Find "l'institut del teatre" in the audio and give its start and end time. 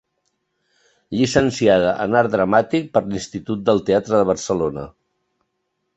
3.11-4.23